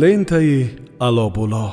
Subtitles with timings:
[0.00, 1.68] лентаи алобуло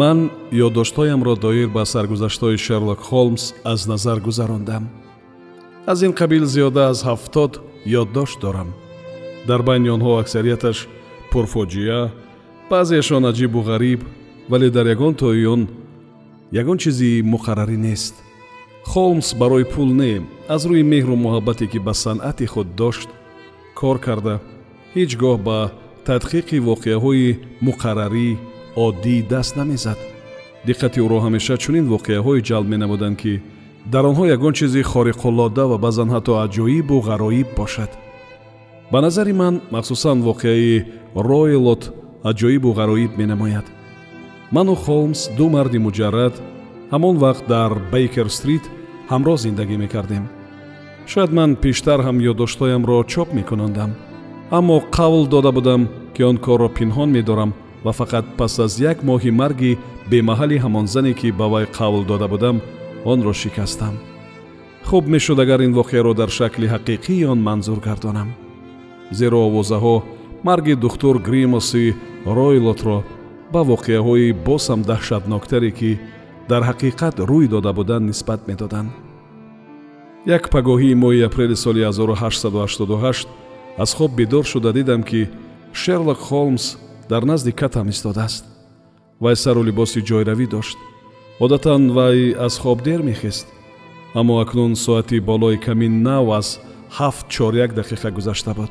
[0.00, 0.18] ман
[0.66, 4.84] ёддоштҳоямро доир ба саргузаштҳои шерлок холмс аз назар гузарондам.
[5.86, 7.52] Аз ин қабил зиёда аз ҳафтод
[8.00, 8.68] ёддошт дорам.
[9.48, 10.78] Дар байни онҳо аксарияташ
[11.30, 12.00] пурфоҷиа
[12.70, 14.00] баъзеашон аҷибу ғариб
[14.50, 15.62] вале дар ягон тои он
[16.60, 18.14] ягон чизи муқаррарӣ нест.
[18.90, 20.12] Холмс барои пул не
[20.54, 23.08] аз рӯи меҳру муҳаббате ки ба санъати худ дошт
[23.78, 24.34] кор карда
[24.94, 25.58] ҳеҷ гоҳ ба
[26.08, 28.28] тадқиқи воқеаҳои муқаррарӣ
[28.86, 29.98] оддӣ даст намезад.
[30.68, 33.34] Диққати ӯро ҳамеша чунин воқеаҳое ҷалб менамуданд ки
[33.92, 37.90] дар онҳо ягон чизи хориқуллода ва баъзан ҳатто аҷоибу ғароиб бошад.
[38.92, 40.84] Ба назари ман махсусан воқеаи
[41.28, 41.82] ройлот
[42.30, 43.66] аҷоибу ғароиб менамояд.
[44.54, 46.34] Ману холмс ду марди муҷаррад
[46.92, 48.64] ҳамон вақт дар бейкер стрит
[49.12, 50.24] ҳамроҳ зиндагӣ мекардем.
[51.10, 53.90] Шояд ман пештар ҳам ёддоштҳоямро чоп мекунондам
[54.52, 59.30] аммо қавл дода будам ки он корро пинҳон медорам ва фақат пас аз як моҳи
[59.30, 59.78] марги
[60.10, 62.56] бемаҳали ҳамон зане ки ба вай қавл дода будам
[63.04, 63.94] онро шикастам.
[64.84, 68.28] Хуб мешуд агар ин воқеаро дар шакли ҳақиқии он манзур гардонам.
[69.10, 70.02] Зеро овозаҳо
[70.44, 71.94] марги духтур гримоси
[72.26, 72.98] ройлотро
[73.52, 76.00] ба воқеаҳои босам даҳшатноктаре ки
[76.50, 78.90] дар ҳақиқат рӯй дода буданд нисбат медоданд.
[80.26, 83.26] Як пагоҳии моҳи апрели соли 1888
[83.78, 85.28] аз хоб бедор шуда дидам ки
[85.72, 86.76] шерлок холмс
[87.08, 88.44] дар назди катам истодааст.
[89.20, 90.78] Вай сару либоси ҷойравӣ дошт.
[91.40, 93.46] Одатан вай аз хоб дер мехест.
[94.14, 96.60] Аммо акнун соати болои ками нав аз
[96.98, 98.70] ҳафт чоряк дақиқа гузашта буд.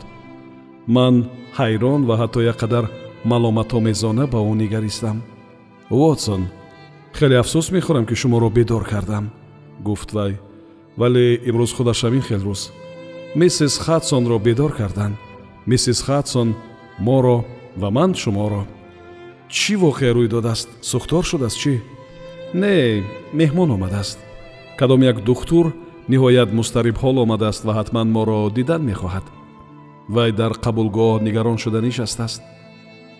[0.88, 2.86] Ман ҳайрон ва ҳатто як қадар
[3.26, 5.24] маломатомезона ба ӯ нигаристам
[5.90, 6.42] вотсон
[7.18, 9.26] хеле афсӯс мехӯрам ки шуморо бедор кардам
[9.88, 10.34] гуфт вай.
[10.98, 12.62] Вале имрӯз худаш ҳамин хел рӯз
[13.36, 15.16] миссис хатсонро бедор карданд.
[15.66, 16.56] Миссис хатсон
[17.00, 18.68] моро ва ман шуморо.
[19.50, 20.70] Чӣ воқеа рӯй додааст?
[20.82, 21.82] Сӯхтор шудааст чӣ?
[22.54, 23.04] Не
[23.34, 24.20] меҳмон омадааст.
[24.80, 25.74] Кадом як духтур
[26.10, 29.26] ниҳоят мустарибҳол омадааст ва ҳатман моро дидан мехоҳад.
[30.10, 32.42] Вай дар қабулгоҳ нигарон шуда нишастааст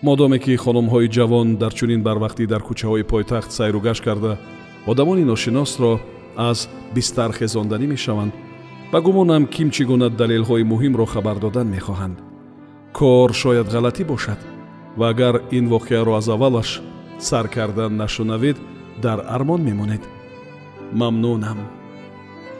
[0.02, 4.32] модоме ки хонумҳои ҷавон дар чунин барвақтӣ дар кӯчаҳои пойтахт сайру гашт карда
[4.86, 6.00] одамони ношиносро
[6.36, 8.32] аз бистар хезонданӣ мешаванд
[8.92, 12.16] ба гумонам ким чӣ гуна далелҳои муҳимро хабар додан мехоҳанд.
[12.98, 14.40] Кор шояд ғалатӣ бошад
[14.98, 16.70] ва агар ин воқеаро аз аввалаш
[17.18, 18.56] сар кардан нашунавед
[19.04, 20.02] дар армон мемонед.
[21.00, 21.58] Мамнунам.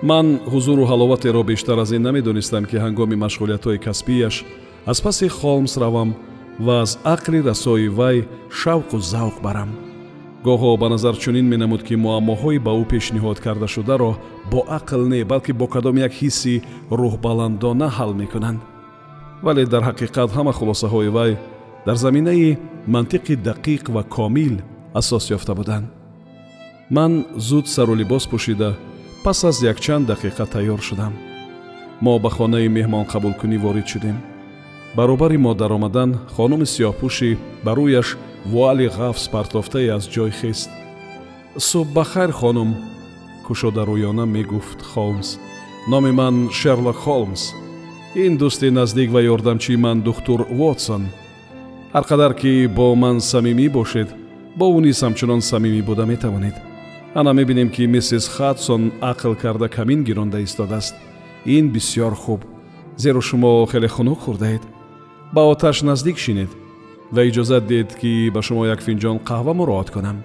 [0.03, 4.44] Ман ҳузуру ҳаловатеро бештар аз ин намедонистам ки ҳангоми машғулиятҳои касбияш
[4.87, 6.10] аз паси холмс равам
[6.65, 8.16] ва аз ақли расои вай
[8.60, 9.71] шавқу завқ барам
[10.44, 14.12] гоҳо ба назар чунин менамуд ки муаммоҳои ба ӯ пешниҳод кардашударо
[14.50, 16.62] бо ақл не балки бо кадом як ҳисси
[17.00, 18.60] рӯҳбаландона ҳал мекунанд.
[19.44, 21.32] Вале дар ҳақиқат ҳама хулосаҳои вай
[21.86, 22.58] дар заминаи
[22.94, 24.54] мантиқи дақиқ ва комил
[25.00, 25.86] асос ёфта буданд.
[26.97, 27.12] Ман
[27.48, 28.70] зуд сару либос пӯшида
[29.24, 31.12] пас аз якчанд дақиқа тайёр шудам.
[32.04, 34.16] Мо ба хонаи меҳмонқабулкунӣ ворид шудем.
[34.97, 37.30] Баробари мо даромадан хонуми сиёҳпӯши
[37.64, 38.09] ба рӯяш
[38.44, 40.70] вуали ғафз партофтае аз ҷой хест.
[41.56, 42.70] Субҳ ба хайр хонум
[43.47, 45.38] кушодарӯёна мегуфт холмс.
[45.88, 47.42] Номи ман шерлок холмс.
[48.14, 51.03] Ин дӯсти наздик ва ёрдамчии ман духтур вотсон.
[51.94, 54.08] Ҳар қадар ки бо ман самимӣ бошед
[54.59, 56.56] бо ӯ низ ҳамчунон самимӣ буда метавонед.
[57.15, 60.95] Ана мебинем ки миссис хатсон ақл карда камин гиронда истодааст.
[61.45, 62.41] Ин бисьёр хуб.
[62.97, 64.62] Зеро шумо хеле хунук хӯрдаед
[65.33, 66.50] ба оташ наздик шинед
[67.14, 70.18] ва иҷозат диҳед ки ба шумо як финҷон қаҳва муроат кунам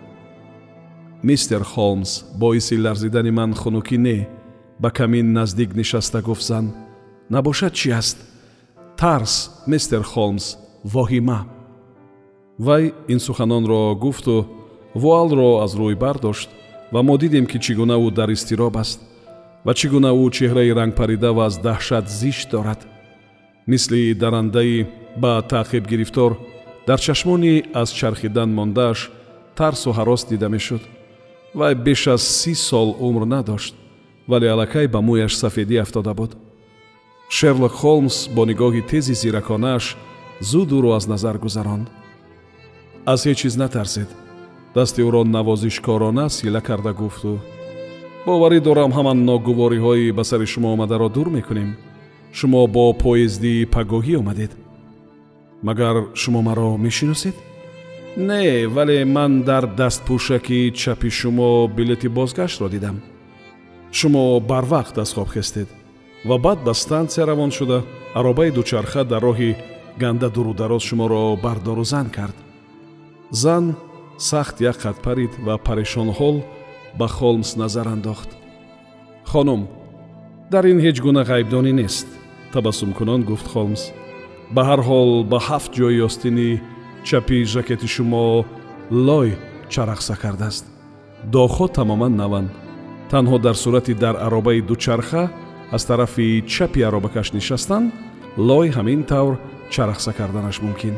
[1.30, 2.12] мистер холмс
[2.42, 4.18] боиси ларзидани ман хунукӣ не
[4.82, 6.66] ба камин наздик нишаста гуфт зан
[7.30, 8.18] набошад чӣ аст?
[8.98, 9.34] Тарс
[9.68, 10.46] мистер холмс
[10.94, 11.40] воҳима.
[12.60, 14.48] Вай ин суханонро гуфту
[15.02, 16.50] вуалро аз рӯй бардошт
[16.94, 19.00] ва мо дидем ки чӣ гуна ӯ дар изтироб аст
[19.66, 22.82] ва чӣ гуна ӯ чеҳраи рангпарида ва аз даҳшат зишт дорад.
[23.68, 24.88] Мисли дарандаи
[25.22, 26.32] ба таъқиб гирифтор
[26.88, 29.12] дар чашмони аз чархидан мондааш
[29.56, 30.82] тарсу ҳарос дида мешуд.
[31.56, 33.76] вай беш аз си сол умр надошт
[34.28, 36.32] вале аллакай ба мӯяш сафедӣ афтода буд.
[37.30, 39.86] шерлок холмс бо нигоҳи тези зираконааш
[40.40, 41.88] зуд ӯро аз назар гузаронд.
[43.06, 44.10] аз ҳеҷ чиз натарсед.
[44.76, 47.40] дасти ӯро навозишкорона сила карда гуфту
[48.26, 51.70] боварӣ дорам ҳаман ногувориҳои ба сари шумо омадаро дур мекунем.
[52.38, 54.52] шумо бо поезди пагоҳӣ омадед
[55.64, 57.36] магар шумо маро мешиносед?
[58.18, 63.02] Не вале ман дар дастпӯшаки чапи шумо билети бозгаштро дидам.
[63.92, 65.70] Шумо барвақт аз хоб хестед
[66.26, 67.84] ва баъд ба стансия равон шуда
[68.14, 69.56] аробаи дучарха дар роҳи
[70.00, 72.36] ганда дурудароз шуморо бардору зан кард.
[73.32, 73.76] Зан
[74.18, 76.44] сахт як қад парид ва парешонҳол
[77.00, 78.30] ба холмс назар андохт.
[79.26, 79.68] Хонум
[80.52, 82.08] дар ин ҳеҷ гуна ғайбдонӣ нест
[82.54, 83.92] табассумкунон гуфт холмс
[84.56, 86.52] ба ҳар ҳол ба ҳафт ҷои остини
[87.08, 88.46] чапи жакети шумо
[89.08, 89.30] лой
[89.74, 90.66] чарахса кардааст.
[91.36, 92.50] Дохҳо тамоман наванд.
[93.12, 95.24] Танҳо дар сурати дар аробаи дучарха
[95.76, 97.84] аз тарафи чапи аробакаш нишастан
[98.38, 99.34] лой ҳамин тавр
[99.74, 100.96] чарахса карданаш мумкин.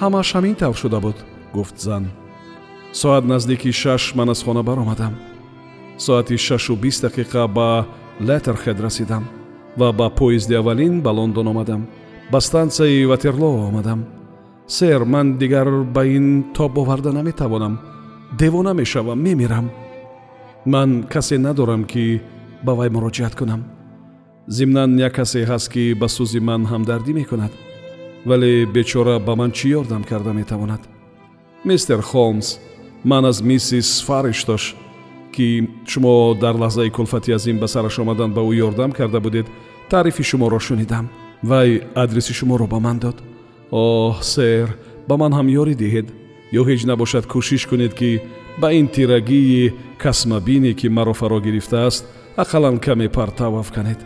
[0.00, 1.18] Ҳамааш ҳамин тавр шуда буд
[1.56, 2.04] гуфт зан.
[3.00, 5.14] Соат наздики шаш ман аз хона баромадам.
[5.98, 7.86] Соати шашу бист дақиқа ба
[8.20, 9.24] летерхед расидам
[9.78, 11.86] ва ба поезди аввалин ба лондон омадам.
[12.32, 14.04] Ба стансияи ватерлоо омадам.
[14.66, 17.78] Сэр ман дигар ба ин тоб оварда наметавонам.
[18.38, 19.70] Девона мешавам мемирам.
[20.66, 22.20] Ман касе надорам ки
[22.62, 23.64] ба вай муроҷиат кунам.
[24.48, 27.52] Зимнан як касе ҳаст ки ба сӯзи ман ҳамдардӣ мекунад.
[28.26, 30.80] Вале бечора ба ман чӣ ёрдам карда метавонад?
[31.64, 32.58] Мистер холмс
[33.04, 34.74] ман аз миссис фариштош
[35.32, 39.46] ки шумо дар лаҳзаи кулфати азим ба сараш омадан ба ӯ ёрдам карда будед
[39.90, 41.08] таърифи шуморо шунидам.
[41.42, 43.16] Вай адреси шуморо ба ман дод?
[43.70, 44.68] Оҳ сэр
[45.08, 46.06] ба ман ҳам ёрӣ диҳед.
[46.58, 48.10] Ё ҳеҷ набошад кӯшиш кунед ки
[48.60, 52.04] ба ин тирагии касмабине ки маро фаро гирифтааст
[52.42, 54.00] ақаллан каме партав афканед.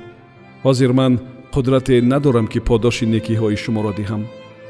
[0.64, 1.12] Ҳозир ман
[1.54, 4.22] қудрате надорам ки подоши некиҳои шуморо диҳам.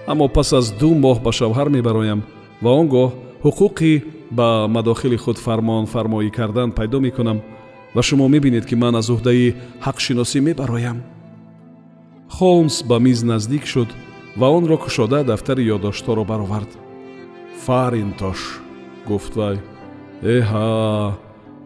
[0.07, 2.21] Аммо пас аз ду моҳ ба шавҳар мебароям
[2.63, 3.11] ва он гоҳ
[3.45, 3.93] ҳуқуқи
[4.39, 7.39] ба мадохили худ фармон фармоӣ кардан пайдо мекунам
[7.95, 9.55] ва шумо мебинед ки ман аз уҳдаи
[9.87, 10.99] ҳақшиносӣ мебароям.
[12.37, 13.91] Холмс ба миз наздик шуд
[14.41, 16.71] ва онро кушода дафтари ёдоштҳоро баровард.
[17.65, 18.41] Фаринтош
[19.09, 19.57] гуфт вай
[20.37, 20.69] эҳа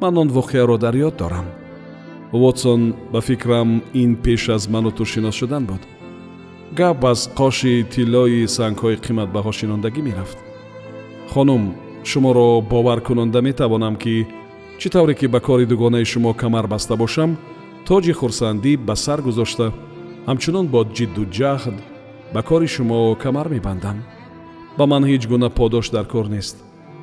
[0.01, 1.47] ман он воқеаро дар ёд дорам
[2.33, 5.83] вотсон ба фикрам ин пеш аз ману ту шинос шудан буд.
[6.77, 10.39] Гап аз қоши тиллои сангҳои қиматбаҳо шинондагӣ мерафт.
[11.33, 11.75] Хонум
[12.05, 14.27] шуморо боваркунонда метавонам ки
[14.81, 17.31] чӣ тавре ки ба кори дугонаи шумо камар баста бошам
[17.89, 19.67] тоҷи хурсандӣ ба сар гузошта.
[20.29, 21.77] Ҳамчунон бо ҷидду ҷаҳд
[22.35, 23.99] ба кори шумо камар мебандам.
[24.79, 26.57] Ба ман ҳеҷ гуна подош дар кор нест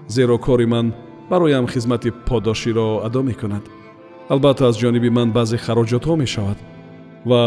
[0.08, 0.94] зеро кори ман
[1.30, 3.64] бароям хизмати подоширо адо мекунад.
[4.30, 6.58] Албатта аз ҷониби ман баъзе хароҷотҳо мешавад
[7.30, 7.42] ва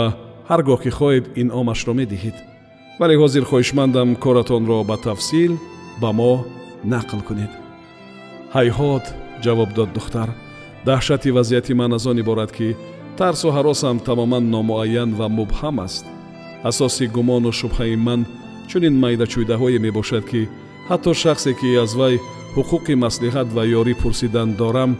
[0.50, 2.36] ҳар гоҳ ки хоҳед инъомашро медиҳед.
[3.00, 5.52] Вале ҳозир хоҳишмандам коратонро ба тафсил
[6.02, 6.32] ба мо
[6.92, 7.52] нақл кунед.
[8.56, 9.04] Ҳайҳот
[9.46, 10.28] ҷавоб дод духтар.
[10.86, 12.68] Даҳшати вазъияти ман аз он иборат ки
[13.18, 16.04] тарсу ҳаросам тамоман номуайян ва мубҳам аст.
[16.70, 18.20] Асоси гумону шубҳаи ман
[18.70, 20.42] чунин майдачӯйдаҳое мебошад ки
[20.88, 22.14] ҳатто шахсе ки аз вай
[22.56, 24.90] ҳуқуқи маслиҳат ва ёрӣ пурсидан дорам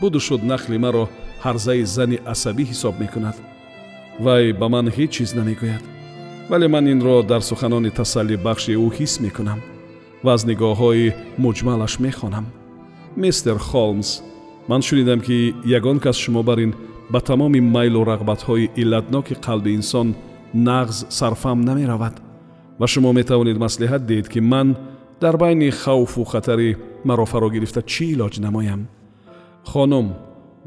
[0.00, 1.04] буду шуд нақли маро
[1.44, 3.36] ҳарзаи зани асабӣ ҳисоб мекунад.
[4.24, 5.84] Вай ба ман ҳеҷ чиз намегӯяд
[6.50, 9.60] вале ман инро дар суханони тасаллибахши ӯ ҳис мекунам
[10.24, 12.46] ва аз нигоҳҳои муҷмалаш мехонам
[13.16, 14.20] мистер холмс
[14.68, 16.74] ман шунидам ки ягон кас шумо бар ин
[17.10, 20.14] ба тамоми майлу рағбатҳои иллатноки қалби инсон
[20.54, 22.14] нағз сарфам намеравад.
[22.78, 24.76] Ва шумо метавонед маслиҳат диҳед ки ман
[25.20, 28.88] дар байни хавфу хатари маро фаро гирифта чӣ илоҷ намоям?
[29.64, 30.14] Хонум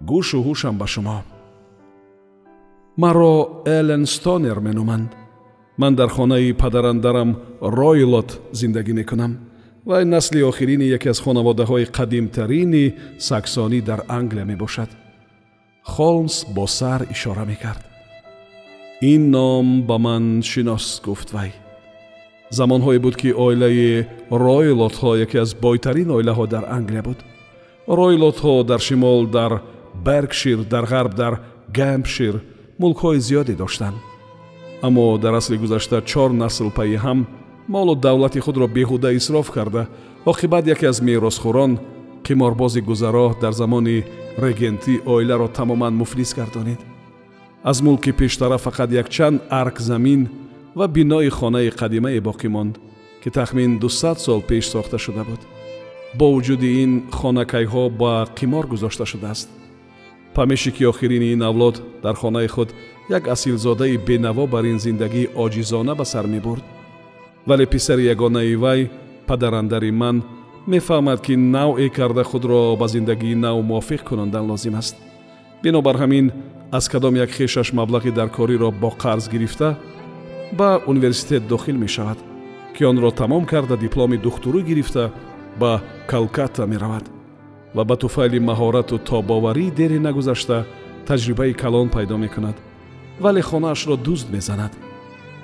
[0.09, 1.23] гӯшу ҳушам ба шумо.
[2.97, 5.09] Маро элен стонер меноманд
[5.77, 7.29] ман дар хонаи падарандарам
[7.61, 9.37] ройлот зиндагӣ мекунам
[9.85, 14.89] вай насли охирини яке аз хонаводаҳои қадимтарини саксонӣ дар англия мебошад.
[15.83, 17.83] Холмс бо сар ишора мекард.
[19.01, 21.51] Ин ном ба ман шинос гуфт вай.
[22.51, 27.17] Замонҳое буд ки оилаи ройлотҳо яке аз бойтарин оилаҳо дар англия буд.
[27.87, 29.61] Ройлотҳо дар шимол дар
[30.05, 31.33] беркшир дар ғарб дар
[31.73, 32.35] гэмпшир
[32.79, 33.97] мулкҳои зиёде доштанд.
[34.81, 37.27] Аммо дар асли гузашта чор насл пайи ҳам
[37.67, 39.87] молу давлати худро беҳуда исроф карда.
[40.25, 41.79] Оқибат яке аз меросхӯрон
[42.23, 44.05] қиморбози гузаро дар замони
[44.37, 46.79] регентӣ оиларо тамоман муфлис гардонид
[47.63, 50.29] аз мулки пештара фақат якчанд арк замин
[50.75, 52.79] ва бинои хонаи қадимае боқӣ монд
[53.23, 55.41] ки тахмин дусад сол пеш сохта шуда буд.
[56.17, 59.49] Бо вуҷуди ин хонакайҳо ба қимор гузошта шудааст.
[60.35, 62.69] Памеши ки охирини ин авлод дар хонаи худ
[63.09, 66.63] як асилзодаи бенаво бар ин зиндагии оҷизона ба сар мебурд
[67.47, 68.89] вале писари ягонаи вай
[69.27, 70.23] падарандари ман
[70.67, 74.95] мефаҳмад ки навъе карда худро ба зиндагии нав мувофиқ кунондан лозим аст.
[75.63, 76.31] Бинобар ҳамин
[76.71, 79.77] аз кадом як хешаш маблағи даркориро бо қарз гирифта
[80.51, 82.17] ба университет дохил мешавад
[82.77, 85.11] ки онро тамом карда дипломи духтурӣ гирифта
[85.59, 87.09] ба калкатта меравад
[87.75, 90.65] ва ба туфайли маҳорату тобоварӣ дере нагузашта
[91.07, 92.55] таҷрибаи калон пайдо мекунад
[93.19, 94.71] вале хонаашро дузд мезанад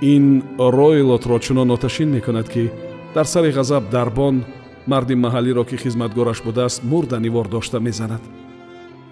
[0.01, 2.69] ин ройлотро чунон оташин мекунад ки
[3.15, 4.43] дар сари ғазаб дарбон
[4.87, 8.21] марди маҳаллиро ки хизматгораш будааст мурданивор дошта мезанад.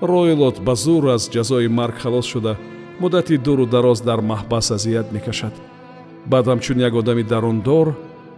[0.01, 2.57] Ройлот ба зур аз ҷазои марг халос шуда
[2.99, 5.53] муддати дуру дароз дар маҳбас азият мекашад.
[6.25, 7.87] Баъд ҳамчун як одами дарундор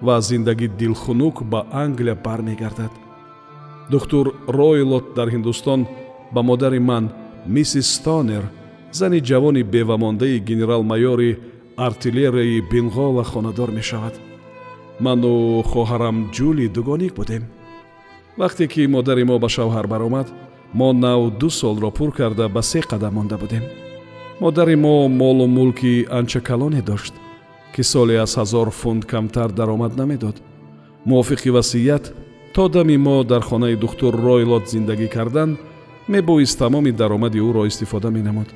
[0.01, 2.91] ва зиндагӣ дилхунук ба англия бармегардад.
[3.91, 5.87] Духтур ройлот дар ҳиндустон
[6.31, 7.09] ба модари ман
[7.45, 8.43] миссис стонер
[8.91, 11.37] зани ҷавони бевамондаи генерал-майёри
[11.77, 14.19] артиллерияи бинғола хонадор мешавад.
[14.99, 17.43] Ману хоҳарам ҷули дугоник будем.
[18.37, 20.27] Вақте ки модари мо ба шавҳар баромад
[20.73, 23.63] мо нав ду солро пур карда ба се қадам монда будем.
[24.39, 27.13] Модари мо молу мулки анча калоне дошт
[27.75, 30.35] ки соле аз ҳазор фунт камтар даромад намедод.
[31.05, 32.15] Мувофиқи васият
[32.53, 35.57] то дами мо дар хонаи духтур ройлот зиндагӣ кардан
[36.07, 38.49] мебоист тамоми даромади ӯро истифода менамуд.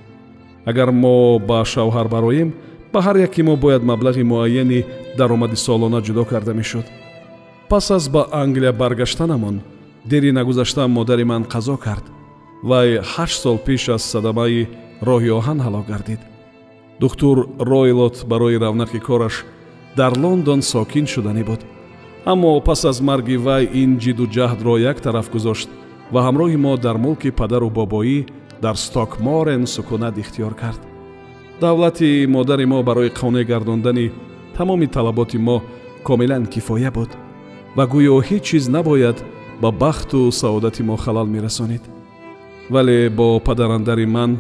[0.66, 2.54] Агар мо ба шавҳар бароем
[2.94, 4.86] ба ҳар яки мо бояд маблағи муайяни
[5.18, 6.86] даромади солона ҷудо карда мешуд.
[7.70, 9.62] Пас аз ба англия баргаштанамон
[10.06, 12.06] дери нагузашта модари ман қазо кард
[12.64, 14.68] вай ҳашт сол пеш аз садамаи
[15.02, 16.20] роҳи оҳан ҳалок гардид.
[17.00, 19.46] Духтур ройлот барои равнақи кораш
[19.96, 21.62] дар лондон сокин шуданӣ буд.
[22.26, 25.70] Аммо пас аз марги вай ин ҷидду ҷаҳдро як тараф гузошт
[26.14, 28.26] ва ҳамроҳи мо дар мулки падару бобоӣ
[28.62, 30.91] дар стокморен сукунат ихтиёр кард
[31.62, 34.12] давлати модари мо барои қонеъ гардондани
[34.58, 35.62] тамоми талаботи мо
[36.04, 37.12] комилан кифоя буд
[37.78, 39.18] ва гӯё ҳеҷ чиз набояд
[39.62, 41.84] ба бахту саодати мо халал мерасонид.
[42.70, 44.32] Вале бо падарандари ман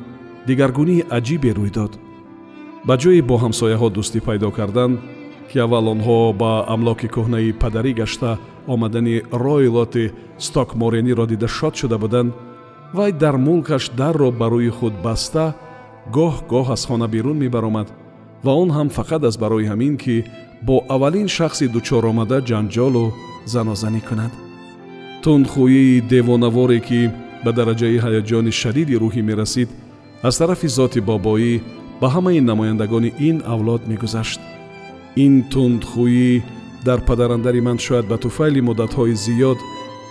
[0.47, 1.93] дигаргунии аҷибе рӯй дод.
[2.87, 4.91] Ба ҷои бо ҳамсояҳо дӯстӣ пайдо кардан
[5.49, 8.31] ки аввал онҳо ба амлоки кӯҳнаи падарӣ гашта
[8.73, 10.11] омадани ройлоти
[10.45, 12.31] стокморениро дида шод шуда буданд
[12.97, 15.45] вай дар мулкаш дарро ба рӯи худ баста
[16.15, 17.87] гоҳ-гоҳ аз хона берун мебаромад
[18.45, 20.15] ва он ҳам фақат аз барои ҳамин ки
[20.67, 23.05] бо аввалин шахси дучоромада ҷанҷолу
[23.53, 24.33] занозанӣ кунад
[25.23, 27.01] тундхӯии девонаворе ки
[27.43, 29.69] ба дараҷаи ҳаяҷони шадиди рӯҳӣ мерасид
[30.27, 31.53] аз тарафи зоти бобоӣ
[32.01, 34.39] ба ҳамаи намояндагони ин авлод мегузашт
[35.25, 36.31] ин тундхӯӣ
[36.87, 39.59] дар падарандари ман шояд ба туфайли муддатҳои зиёд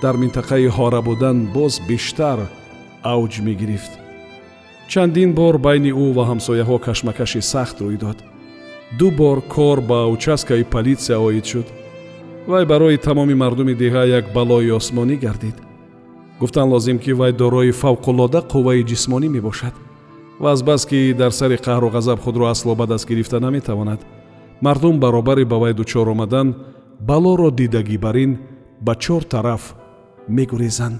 [0.02, 2.38] дар минтақаи ҳора будан боз бештар
[3.14, 3.92] авҷ мегирифт
[4.92, 8.18] чандин бор байни ӯ ва ҳамсояҳо кашмакаши сахт рӯй дод.
[8.98, 11.66] ду бор кор ба участкаи политсия оид шуд.
[12.50, 15.56] вай барои тамоми мардуми деҳа як балои осмонӣ гардид.
[16.40, 19.74] гуфтан лозим ки вай дорои фавқулода қувваи ҷисмонӣ мебошад
[20.42, 24.00] ва азбаски дар сари қаҳру ғазаб худро асло ба даст гирифта наметавонад.
[24.60, 26.48] мардум баробари ба вай дучор омадан
[27.08, 28.32] балоро дидагӣ бар ин
[28.80, 29.74] ба чор тараф
[30.28, 30.98] мегурезанд.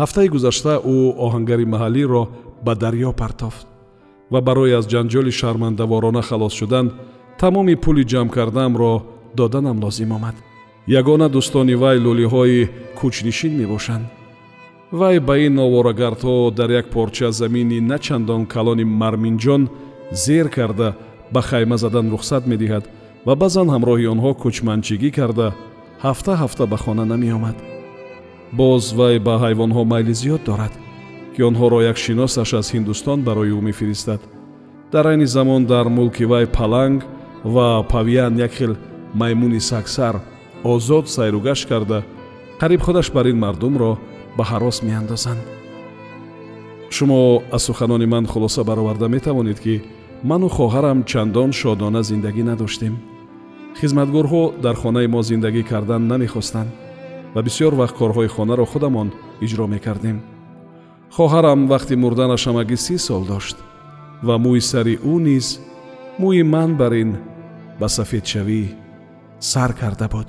[0.00, 2.22] ҳафтаи гузашта ӯ оҳангари маҳаллиро
[2.64, 3.66] ба дарьё партофт
[4.32, 6.86] ва барои аз ҷанҷоли шармандаворона халос шудан
[7.40, 8.92] тамоми пули ҷамъ кардаамро
[9.38, 10.36] доданам лозим омад.
[11.00, 14.06] Ягона дӯстони вай лӯлиҳои кӯчнишин мебошанд.
[14.92, 19.62] Вай ба ин оворагардҳо дар як порча замини начандон калони марминҷон
[20.24, 20.88] зер карда
[21.32, 22.84] ба хайма задан рухсат медиҳад
[23.26, 25.48] ва баъзан ҳамроҳи онҳо кӯчманчигӣ карда
[26.04, 27.56] ҳафта ҳафта ба хона намеомад.
[28.58, 30.72] Боз вай ба ҳайвонҳо майли зиёд дорад
[31.38, 34.20] ки онҳоро як шиносаш аз ҳиндустон барои ӯ мефиристад.
[34.92, 37.00] Дар айни замон дар мулки вай паланг
[37.44, 38.72] ва павиан як хел
[39.14, 40.14] маймуни сагсар
[40.64, 42.02] озод сайругашт карда
[42.60, 43.98] қариб худаш бар ин мардумро
[44.36, 45.42] ба ҳарос меандозанд.
[46.90, 49.82] Шумо аз суханони ман хулоса бароварда метавонед ки
[50.24, 52.94] ману хоҳарам чандон шодона зиндагӣ надоштем.
[53.80, 56.70] Хизматгорҳо дар хонаи мо зиндагӣ кардан намехостанд
[57.34, 59.08] ва бисьёр вақт корҳои хонаро худамон
[59.44, 60.18] иҷро мекардем
[61.16, 63.56] хоҳарам вақти мурданаш ҳамагӣ си сол дошт
[64.26, 65.46] ва мӯи сари ӯ низ
[66.20, 67.10] мӯи ман бар ин
[67.80, 68.62] ба сафедшавӣ
[69.50, 70.28] сар карда буд